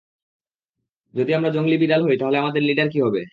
[1.13, 3.21] যদি আমরা জংগলি বিড়াল হই তাহলে আমাদের লিডার কি হবে?